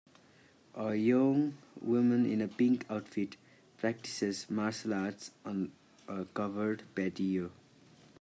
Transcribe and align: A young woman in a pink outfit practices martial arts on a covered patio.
A 0.73 0.95
young 0.95 1.59
woman 1.79 2.25
in 2.25 2.41
a 2.41 2.47
pink 2.47 2.87
outfit 2.89 3.37
practices 3.77 4.49
martial 4.49 4.95
arts 4.95 5.29
on 5.45 5.73
a 6.07 6.25
covered 6.25 6.81
patio. 6.95 7.51